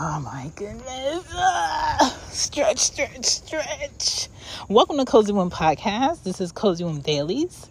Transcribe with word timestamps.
Oh 0.00 0.18
my 0.18 0.50
goodness. 0.56 1.24
Ah, 1.32 2.18
stretch, 2.28 2.78
stretch, 2.78 3.24
stretch. 3.26 4.28
Welcome 4.68 4.96
to 4.96 5.04
Cozy 5.04 5.32
Womb 5.32 5.50
Podcast. 5.50 6.24
This 6.24 6.40
is 6.40 6.50
Cozy 6.50 6.82
Womb 6.82 7.00
Dailies. 7.00 7.70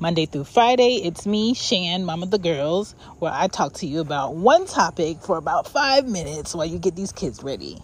Monday 0.00 0.26
through 0.26 0.44
Friday, 0.44 0.96
it's 0.96 1.26
me, 1.26 1.54
Shan, 1.54 2.10
of 2.10 2.30
the 2.32 2.40
Girls, 2.40 2.96
where 3.20 3.30
I 3.32 3.46
talk 3.46 3.74
to 3.74 3.86
you 3.86 4.00
about 4.00 4.34
one 4.34 4.66
topic 4.66 5.18
for 5.22 5.36
about 5.36 5.68
five 5.68 6.08
minutes 6.08 6.56
while 6.56 6.66
you 6.66 6.80
get 6.80 6.96
these 6.96 7.12
kids 7.12 7.40
ready. 7.44 7.80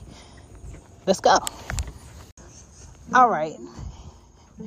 Let's 1.07 1.21
go. 1.21 1.39
All 3.14 3.29
right. 3.29 3.55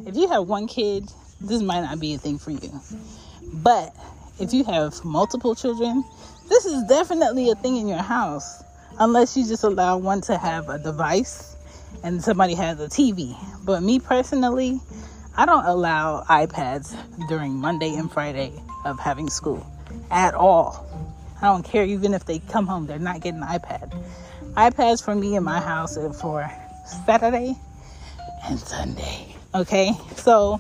If 0.06 0.16
you 0.16 0.30
have 0.30 0.48
one 0.48 0.66
kid, 0.66 1.12
this 1.42 1.62
might 1.62 1.82
not 1.82 2.00
be 2.00 2.14
a 2.14 2.18
thing 2.18 2.40
for 2.40 2.52
you. 2.52 2.80
But 3.52 3.94
if 4.40 4.54
you 4.54 4.64
have 4.64 5.04
multiple 5.04 5.56
children, 5.56 6.06
this 6.48 6.66
is 6.66 6.84
definitely 6.86 7.50
a 7.52 7.56
thing 7.56 7.76
in 7.76 7.90
your 7.90 8.02
house. 8.02 8.64
Unless 8.98 9.38
you 9.38 9.46
just 9.46 9.64
allow 9.64 9.98
one 9.98 10.22
to 10.22 10.38
have 10.38 10.70
a 10.70 10.80
device 10.80 11.56
and 12.04 12.24
somebody 12.24 12.54
has 12.56 12.80
a 12.80 12.88
TV. 12.88 13.36
But 13.66 13.84
me 13.84 14.00
personally, 14.00 14.80
I 15.38 15.46
don't 15.46 15.66
allow 15.66 16.24
iPads 16.24 16.96
during 17.28 17.54
Monday 17.54 17.96
and 17.96 18.12
Friday 18.12 18.54
of 18.86 19.00
having 19.00 19.30
school 19.30 19.66
at 20.12 20.34
all. 20.34 20.86
I 21.42 21.46
don't 21.46 21.64
care 21.64 21.86
even 21.86 22.14
if 22.14 22.26
they 22.26 22.40
come 22.40 22.68
home, 22.68 22.88
they're 22.88 23.00
not 23.00 23.22
getting 23.22 23.42
an 23.42 23.48
iPad. 23.48 23.96
iPads 24.56 25.04
for 25.04 25.16
me 25.16 25.36
in 25.36 25.44
my 25.44 25.60
house 25.60 25.98
are 25.98 26.12
for 26.12 26.50
Saturday 27.06 27.56
and 28.46 28.60
Sunday. 28.60 29.36
Okay? 29.54 29.94
So 30.16 30.60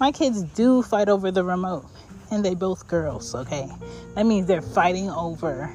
my 0.00 0.12
kids 0.12 0.42
do 0.42 0.82
fight 0.82 1.08
over 1.08 1.30
the 1.30 1.44
remote 1.44 1.84
and 2.30 2.44
they 2.44 2.54
both 2.54 2.86
girls, 2.86 3.34
okay? 3.34 3.68
That 4.14 4.26
means 4.26 4.46
they're 4.46 4.62
fighting 4.62 5.10
over 5.10 5.74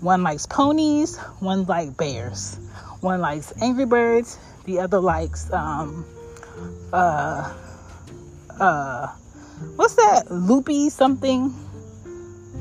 One 0.00 0.22
likes 0.22 0.46
ponies, 0.46 1.16
one 1.40 1.64
likes 1.64 1.90
bears. 1.92 2.58
One 3.00 3.20
likes 3.20 3.52
Angry 3.60 3.86
Birds, 3.86 4.38
the 4.64 4.80
other 4.80 5.00
likes 5.00 5.52
um 5.52 6.04
uh 6.92 7.52
uh 8.60 9.06
what's 9.76 9.94
that? 9.94 10.30
Loopy 10.30 10.90
something 10.90 11.54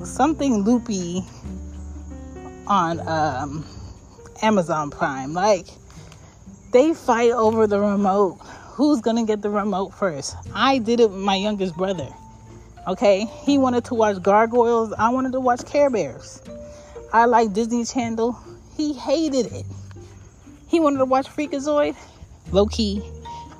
something 0.03 0.63
loopy 0.63 1.23
on 2.67 2.99
um 3.07 3.65
Amazon 4.41 4.89
Prime. 4.89 5.33
Like 5.33 5.67
they 6.71 6.93
fight 6.93 7.31
over 7.31 7.67
the 7.67 7.79
remote. 7.79 8.39
Who's 8.73 9.01
gonna 9.01 9.25
get 9.25 9.41
the 9.41 9.49
remote 9.49 9.93
first? 9.93 10.35
I 10.53 10.79
did 10.79 10.99
it 10.99 11.09
with 11.09 11.19
my 11.19 11.35
youngest 11.35 11.75
brother. 11.75 12.09
Okay, 12.87 13.25
he 13.43 13.57
wanted 13.57 13.85
to 13.85 13.95
watch 13.95 14.21
Gargoyles. 14.21 14.93
I 14.97 15.09
wanted 15.09 15.31
to 15.33 15.39
watch 15.39 15.65
Care 15.65 15.89
Bears. 15.89 16.41
I 17.13 17.25
like 17.25 17.53
Disney 17.53 17.85
Channel. 17.85 18.35
He 18.75 18.93
hated 18.93 19.53
it. 19.53 19.67
He 20.67 20.79
wanted 20.79 20.97
to 20.97 21.05
watch 21.05 21.27
Freakazoid. 21.27 21.95
Low 22.51 22.65
key, 22.65 23.03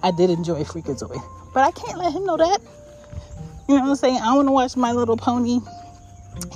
I 0.02 0.10
did 0.10 0.32
enjoy 0.32 0.64
Freakazoid, 0.64 1.22
but 1.54 1.62
I 1.62 1.70
can't 1.70 2.00
let 2.00 2.14
him 2.14 2.26
know 2.26 2.36
that. 2.36 2.60
You 3.70 3.76
know 3.76 3.82
what 3.82 3.90
I'm 3.90 3.96
saying? 3.96 4.18
I 4.18 4.36
want 4.36 4.48
to 4.48 4.52
watch 4.52 4.76
My 4.76 4.92
Little 4.92 5.16
Pony. 5.16 5.60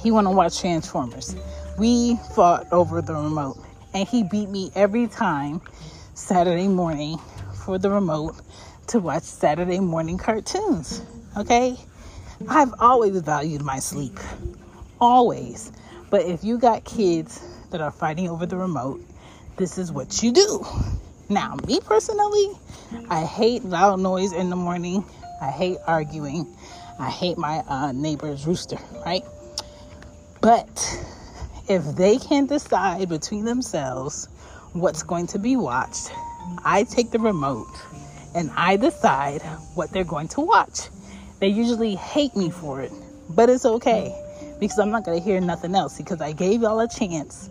He 0.02 0.10
want 0.10 0.26
to 0.26 0.32
watch 0.32 0.60
Transformers. 0.60 1.36
We 1.78 2.18
fought 2.34 2.66
over 2.72 3.00
the 3.04 3.14
remote, 3.14 3.58
and 3.94 4.08
he 4.08 4.24
beat 4.24 4.50
me 4.50 4.72
every 4.74 5.06
time 5.06 5.62
Saturday 6.16 6.68
morning 6.68 7.20
for 7.64 7.78
the 7.78 7.92
remote 7.92 8.42
to 8.88 9.00
watch 9.00 9.22
Saturday 9.22 9.80
morning 9.80 10.18
cartoons. 10.18 11.04
Okay? 11.38 11.78
I've 12.50 12.74
always 12.80 13.20
valued 13.22 13.62
my 13.62 13.78
sleep. 13.78 14.20
Always. 15.00 15.72
But 16.10 16.26
if 16.26 16.44
you 16.44 16.58
got 16.58 16.86
kids 16.86 17.42
that 17.72 17.82
are 17.82 17.92
fighting 17.92 18.30
over 18.30 18.46
the 18.46 18.56
remote, 18.56 19.02
this 19.58 19.78
is 19.78 19.92
what 19.92 20.24
you 20.24 20.32
do. 20.32 20.66
Now, 21.30 21.58
me 21.68 21.82
personally, 21.82 22.52
I 23.10 23.26
hate 23.26 23.66
loud 23.66 24.00
noise 24.00 24.32
in 24.32 24.50
the 24.50 24.56
morning. 24.56 25.04
I 25.42 25.52
hate 25.52 25.78
arguing. 25.86 26.48
I 27.00 27.10
hate 27.10 27.38
my 27.38 27.58
uh, 27.68 27.92
neighbor's 27.92 28.48
rooster, 28.48 28.78
right? 29.06 29.24
But 30.40 31.04
if 31.68 31.84
they 31.96 32.18
can 32.18 32.46
decide 32.46 33.10
between 33.10 33.44
themselves 33.44 34.30
what's 34.72 35.04
going 35.04 35.28
to 35.28 35.40
be 35.40 35.58
watched, 35.58 36.12
I 36.64 36.84
take 36.84 37.12
the 37.12 37.20
remote 37.20 37.68
and 38.34 38.50
I 38.56 38.78
decide 38.78 39.42
what 39.76 39.92
they're 39.92 40.06
going 40.06 40.30
to 40.30 40.42
watch. 40.42 40.88
They 41.40 41.50
usually 41.50 41.96
hate 41.96 42.36
me 42.36 42.50
for 42.50 42.82
it, 42.82 42.94
but 43.30 43.50
it's 43.50 43.66
okay 43.66 44.16
because 44.60 44.80
I'm 44.80 44.90
not 44.90 45.04
going 45.04 45.20
to 45.20 45.24
hear 45.24 45.40
nothing 45.40 45.76
else 45.76 45.98
because 45.98 46.22
I 46.22 46.32
gave 46.32 46.62
y'all 46.62 46.80
a 46.80 46.88
chance 46.88 47.50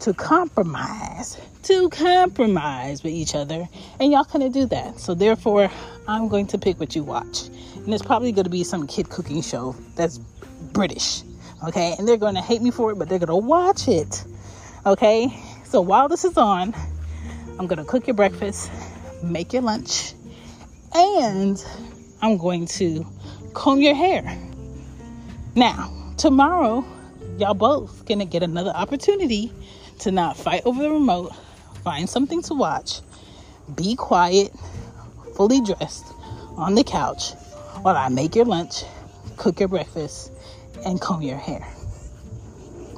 to 0.00 0.14
compromise, 0.14 1.38
to 1.64 1.90
compromise 1.90 3.02
with 3.02 3.12
each 3.12 3.34
other, 3.34 3.68
and 4.00 4.10
y'all 4.10 4.24
couldn't 4.24 4.52
do 4.52 4.64
that. 4.66 4.98
So 4.98 5.14
therefore, 5.14 5.70
I'm 6.08 6.28
going 6.28 6.46
to 6.48 6.58
pick 6.58 6.80
what 6.80 6.96
you 6.96 7.02
watch, 7.02 7.48
and 7.76 7.92
it's 7.92 8.02
probably 8.02 8.32
going 8.32 8.44
to 8.44 8.50
be 8.50 8.64
some 8.64 8.86
kid 8.86 9.10
cooking 9.10 9.42
show 9.42 9.76
that's 9.96 10.18
British, 10.72 11.22
okay? 11.66 11.94
And 11.98 12.08
they're 12.08 12.16
going 12.16 12.34
to 12.34 12.40
hate 12.40 12.62
me 12.62 12.70
for 12.70 12.92
it, 12.92 12.98
but 12.98 13.08
they're 13.08 13.18
going 13.18 13.28
to 13.28 13.36
watch 13.36 13.88
it, 13.88 14.24
okay? 14.86 15.28
So 15.64 15.82
while 15.82 16.08
this 16.08 16.24
is 16.24 16.38
on, 16.38 16.74
I'm 17.58 17.66
going 17.66 17.78
to 17.78 17.84
cook 17.84 18.06
your 18.06 18.14
breakfast, 18.14 18.70
make 19.22 19.52
your 19.52 19.62
lunch, 19.62 20.14
and 20.94 21.62
I'm 22.22 22.38
going 22.38 22.66
to 22.66 23.06
comb 23.52 23.82
your 23.82 23.94
hair. 23.94 24.22
Now, 25.54 25.99
tomorrow, 26.20 26.84
y'all 27.38 27.54
both 27.54 28.04
gonna 28.04 28.26
get 28.26 28.42
another 28.42 28.72
opportunity 28.72 29.50
to 30.00 30.10
not 30.10 30.36
fight 30.36 30.60
over 30.66 30.82
the 30.82 30.90
remote, 30.90 31.32
find 31.82 32.10
something 32.10 32.42
to 32.42 32.52
watch, 32.52 33.00
be 33.74 33.96
quiet, 33.96 34.52
fully 35.34 35.62
dressed. 35.62 36.04
On 36.56 36.74
the 36.74 36.84
couch. 36.84 37.32
While 37.80 37.96
I 37.96 38.10
make 38.10 38.36
your 38.36 38.44
lunch, 38.44 38.84
cook 39.38 39.60
your 39.60 39.68
breakfast, 39.70 40.30
and 40.84 41.00
comb 41.00 41.22
your 41.22 41.38
hair. 41.38 41.66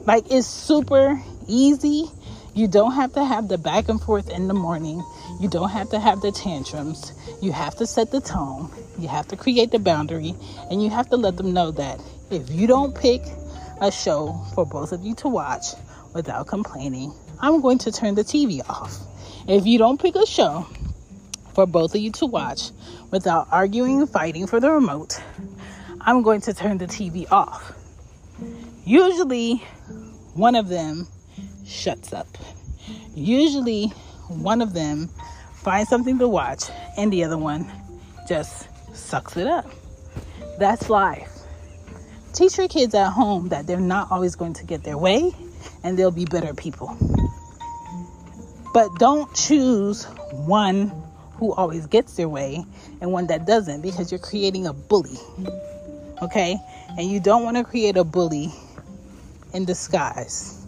Like 0.04 0.24
it's 0.32 0.48
super 0.48 1.22
easy. 1.46 2.10
You 2.54 2.68
don't 2.68 2.92
have 2.92 3.14
to 3.14 3.24
have 3.24 3.48
the 3.48 3.56
back 3.56 3.88
and 3.88 3.98
forth 3.98 4.28
in 4.28 4.46
the 4.46 4.52
morning. 4.52 5.02
You 5.40 5.48
don't 5.48 5.70
have 5.70 5.88
to 5.90 5.98
have 5.98 6.20
the 6.20 6.30
tantrums. 6.30 7.14
You 7.40 7.50
have 7.50 7.76
to 7.76 7.86
set 7.86 8.10
the 8.10 8.20
tone. 8.20 8.70
You 8.98 9.08
have 9.08 9.26
to 9.28 9.36
create 9.36 9.70
the 9.70 9.78
boundary. 9.78 10.34
And 10.70 10.82
you 10.82 10.90
have 10.90 11.08
to 11.10 11.16
let 11.16 11.38
them 11.38 11.54
know 11.54 11.70
that 11.70 11.98
if 12.30 12.50
you 12.50 12.66
don't 12.66 12.94
pick 12.94 13.22
a 13.80 13.90
show 13.90 14.38
for 14.54 14.66
both 14.66 14.92
of 14.92 15.02
you 15.02 15.14
to 15.16 15.28
watch 15.28 15.64
without 16.12 16.46
complaining, 16.46 17.14
I'm 17.40 17.62
going 17.62 17.78
to 17.78 17.90
turn 17.90 18.16
the 18.16 18.22
TV 18.22 18.60
off. 18.68 18.98
If 19.48 19.64
you 19.64 19.78
don't 19.78 19.98
pick 19.98 20.14
a 20.14 20.26
show 20.26 20.66
for 21.54 21.66
both 21.66 21.94
of 21.94 22.02
you 22.02 22.12
to 22.12 22.26
watch 22.26 22.70
without 23.10 23.48
arguing 23.50 24.02
and 24.02 24.10
fighting 24.10 24.46
for 24.46 24.60
the 24.60 24.70
remote, 24.70 25.18
I'm 26.02 26.22
going 26.22 26.42
to 26.42 26.52
turn 26.52 26.76
the 26.76 26.86
TV 26.86 27.26
off. 27.32 27.72
Usually, 28.84 29.56
one 30.34 30.54
of 30.54 30.68
them 30.68 31.08
shuts 31.64 32.12
up. 32.12 32.28
Usually, 33.14 33.88
one 34.28 34.62
of 34.62 34.72
them 34.72 35.08
finds 35.54 35.88
something 35.88 36.18
to 36.18 36.28
watch, 36.28 36.64
and 36.96 37.12
the 37.12 37.24
other 37.24 37.38
one 37.38 37.70
just 38.28 38.68
sucks 38.94 39.36
it 39.36 39.46
up. 39.46 39.70
That's 40.58 40.90
life. 40.90 41.28
Teach 42.32 42.56
your 42.56 42.68
kids 42.68 42.94
at 42.94 43.10
home 43.10 43.48
that 43.50 43.66
they're 43.66 43.80
not 43.80 44.10
always 44.10 44.36
going 44.36 44.54
to 44.54 44.64
get 44.64 44.84
their 44.84 44.96
way 44.96 45.32
and 45.84 45.98
they'll 45.98 46.10
be 46.10 46.24
better 46.24 46.54
people. 46.54 46.96
But 48.72 48.88
don't 48.98 49.32
choose 49.34 50.04
one 50.46 50.90
who 51.34 51.52
always 51.52 51.86
gets 51.86 52.16
their 52.16 52.28
way 52.28 52.64
and 53.00 53.12
one 53.12 53.26
that 53.26 53.46
doesn't 53.46 53.82
because 53.82 54.10
you're 54.10 54.18
creating 54.18 54.66
a 54.66 54.72
bully. 54.72 55.18
Okay? 56.22 56.56
And 56.96 57.10
you 57.10 57.20
don't 57.20 57.44
want 57.44 57.58
to 57.58 57.64
create 57.64 57.96
a 57.98 58.04
bully 58.04 58.52
in 59.52 59.66
disguise 59.66 60.61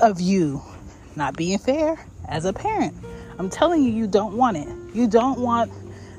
of 0.00 0.20
you 0.20 0.62
not 1.14 1.36
being 1.36 1.58
fair 1.58 1.98
as 2.28 2.44
a 2.44 2.52
parent. 2.52 2.94
I'm 3.38 3.50
telling 3.50 3.82
you, 3.82 3.90
you 3.90 4.06
don't 4.06 4.36
want 4.36 4.56
it. 4.56 4.68
You 4.94 5.08
don't 5.08 5.40
want 5.40 5.72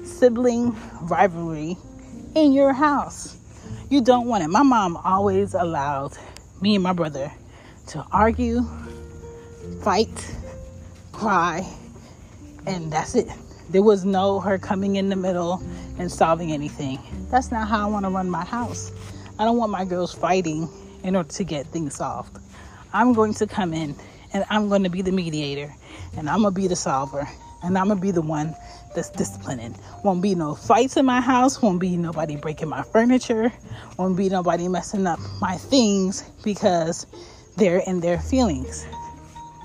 sibling 0.03 0.75
rivalry 1.03 1.77
in 2.35 2.53
your 2.53 2.73
house. 2.73 3.37
You 3.89 4.01
don't 4.01 4.27
want 4.27 4.43
it. 4.43 4.47
My 4.47 4.63
mom 4.63 4.97
always 4.97 5.53
allowed 5.53 6.17
me 6.61 6.75
and 6.75 6.83
my 6.83 6.93
brother 6.93 7.31
to 7.87 8.05
argue, 8.11 8.61
fight, 9.81 10.35
cry, 11.11 11.67
and 12.65 12.91
that's 12.91 13.15
it. 13.15 13.27
There 13.69 13.83
was 13.83 14.05
no 14.05 14.39
her 14.39 14.57
coming 14.57 14.95
in 14.95 15.09
the 15.09 15.15
middle 15.15 15.61
and 15.97 16.11
solving 16.11 16.51
anything. 16.51 16.99
That's 17.29 17.51
not 17.51 17.67
how 17.67 17.87
I 17.87 17.91
want 17.91 18.05
to 18.05 18.09
run 18.09 18.29
my 18.29 18.45
house. 18.45 18.91
I 19.39 19.43
don't 19.43 19.57
want 19.57 19.71
my 19.71 19.85
girls 19.85 20.13
fighting 20.13 20.69
in 21.03 21.15
order 21.15 21.29
to 21.29 21.43
get 21.43 21.67
things 21.67 21.95
solved. 21.95 22.37
I'm 22.93 23.13
going 23.13 23.33
to 23.35 23.47
come 23.47 23.73
in 23.73 23.95
and 24.33 24.45
I'm 24.49 24.69
going 24.69 24.83
to 24.83 24.89
be 24.89 25.01
the 25.01 25.11
mediator 25.11 25.73
and 26.17 26.29
I'm 26.29 26.41
going 26.41 26.53
to 26.53 26.61
be 26.61 26.67
the 26.67 26.75
solver 26.75 27.27
and 27.63 27.77
I'm 27.77 27.87
going 27.87 27.97
to 27.97 28.01
be 28.01 28.11
the 28.11 28.21
one 28.21 28.55
that's 28.95 29.09
disciplining. 29.09 29.75
Won't 30.03 30.21
be 30.21 30.35
no 30.35 30.55
fights 30.55 30.97
in 30.97 31.05
my 31.05 31.21
house, 31.21 31.61
won't 31.61 31.79
be 31.79 31.97
nobody 31.97 32.35
breaking 32.35 32.69
my 32.69 32.83
furniture, 32.83 33.51
won't 33.97 34.17
be 34.17 34.29
nobody 34.29 34.67
messing 34.67 35.07
up 35.07 35.19
my 35.41 35.55
things 35.55 36.23
because 36.43 37.05
they're 37.57 37.81
in 37.87 37.99
their 37.99 38.19
feelings. 38.19 38.85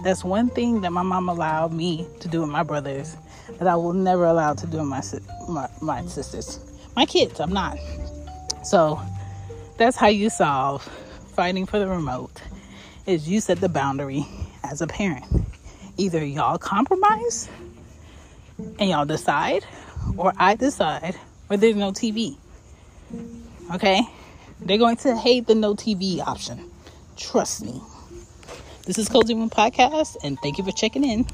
That's 0.04 0.24
one 0.24 0.48
thing 0.48 0.80
that 0.80 0.92
my 0.92 1.02
mom 1.02 1.28
allowed 1.28 1.72
me 1.72 2.06
to 2.20 2.28
do 2.28 2.40
with 2.40 2.50
my 2.50 2.62
brothers 2.62 3.16
that 3.58 3.68
I 3.68 3.76
will 3.76 3.92
never 3.92 4.24
allow 4.24 4.54
to 4.54 4.66
do 4.66 4.78
with 4.78 4.86
my, 4.86 5.02
my, 5.48 5.68
my 5.80 6.06
sisters. 6.06 6.58
My 6.96 7.06
kids, 7.06 7.40
I'm 7.40 7.52
not. 7.52 7.78
So 8.64 9.00
that's 9.76 9.96
how 9.96 10.08
you 10.08 10.30
solve 10.30 10.82
fighting 11.34 11.66
for 11.66 11.78
the 11.78 11.88
remote 11.88 12.42
is 13.06 13.28
you 13.28 13.40
set 13.40 13.60
the 13.60 13.68
boundary 13.68 14.26
as 14.62 14.80
a 14.80 14.86
parent. 14.86 15.24
Either 15.96 16.24
y'all 16.24 16.58
compromise 16.58 17.48
and 18.78 18.90
y'all 18.90 19.04
decide, 19.04 19.64
or 20.16 20.32
I 20.36 20.54
decide 20.54 21.16
where 21.46 21.56
there's 21.56 21.76
no 21.76 21.92
TV. 21.92 22.36
Okay? 23.74 24.02
They're 24.60 24.78
going 24.78 24.96
to 24.98 25.16
hate 25.16 25.46
the 25.46 25.54
no 25.54 25.74
TV 25.74 26.20
option. 26.20 26.70
Trust 27.16 27.64
me. 27.64 27.80
This 28.86 28.98
is 28.98 29.08
Cozy 29.08 29.34
Womb 29.34 29.50
Podcast, 29.50 30.16
and 30.24 30.38
thank 30.40 30.58
you 30.58 30.64
for 30.64 30.72
checking 30.72 31.04
in. 31.04 31.26